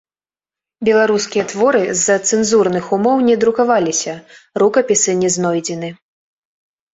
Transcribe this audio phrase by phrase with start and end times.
[0.87, 4.13] Беларускія творы з-за цэнзурных умоў не друкаваліся,
[4.63, 5.89] рукапісы не знойдзены.